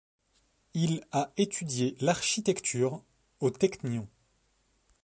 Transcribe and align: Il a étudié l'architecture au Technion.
Il 0.73 1.03
a 1.11 1.31
étudié 1.37 1.95
l'architecture 1.99 3.03
au 3.39 3.51
Technion. 3.51 4.07